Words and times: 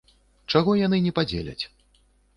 Чаго 0.53 0.71
яны 0.79 0.97
не 1.09 1.13
падзеляць? 1.19 1.63